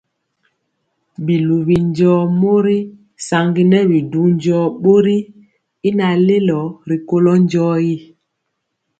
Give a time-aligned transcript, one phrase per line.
[1.25, 2.77] Biluwi njɔɔ mori
[3.27, 5.17] saŋgi nɛ bi du njɔɔ bori
[5.87, 7.95] y naŋ lelo rikolo njɔɔtyi.